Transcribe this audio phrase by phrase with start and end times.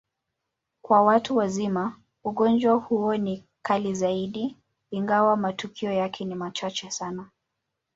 [0.81, 4.57] Kwa watu wazima, ugonjwa huo ni kali zaidi,
[4.91, 7.29] ingawa matukio yake ni machache sana.